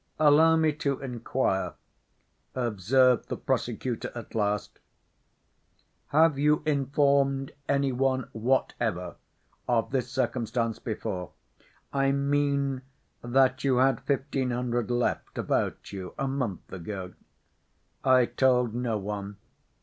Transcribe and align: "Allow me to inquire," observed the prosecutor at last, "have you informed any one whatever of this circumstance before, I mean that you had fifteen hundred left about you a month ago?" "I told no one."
"Allow 0.17 0.55
me 0.55 0.73
to 0.77 0.99
inquire," 0.99 1.75
observed 2.55 3.29
the 3.29 3.37
prosecutor 3.37 4.11
at 4.15 4.33
last, 4.33 4.79
"have 6.07 6.39
you 6.39 6.63
informed 6.65 7.51
any 7.69 7.91
one 7.91 8.27
whatever 8.31 9.17
of 9.67 9.91
this 9.91 10.09
circumstance 10.09 10.79
before, 10.79 11.33
I 11.93 12.11
mean 12.13 12.81
that 13.23 13.63
you 13.63 13.77
had 13.77 14.01
fifteen 14.01 14.49
hundred 14.49 14.89
left 14.89 15.37
about 15.37 15.91
you 15.93 16.15
a 16.17 16.27
month 16.27 16.73
ago?" 16.73 17.13
"I 18.03 18.25
told 18.25 18.73
no 18.73 18.97
one." 18.97 19.37